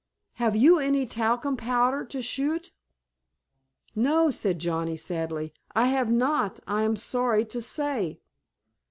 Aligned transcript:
Have 0.41 0.55
you 0.55 0.79
any 0.79 1.05
talcum 1.05 1.55
powder 1.55 2.03
to 2.05 2.23
shoot?" 2.23 2.71
"No," 3.93 4.31
said 4.31 4.57
Johnnie, 4.57 4.97
sadly, 4.97 5.53
"I 5.75 5.89
have 5.89 6.11
not, 6.11 6.59
I 6.65 6.81
am 6.81 6.95
sorry 6.95 7.45
to 7.45 7.61
say." 7.61 8.19